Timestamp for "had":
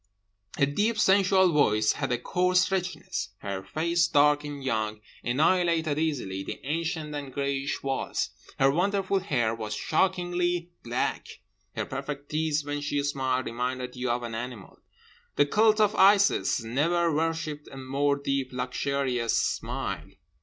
1.91-2.11